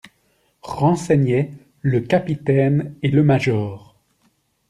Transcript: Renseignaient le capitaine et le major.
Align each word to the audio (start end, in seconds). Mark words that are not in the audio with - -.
Renseignaient 0.63 1.51
le 1.81 1.99
capitaine 1.99 2.95
et 3.03 3.09
le 3.09 3.21
major. 3.23 3.95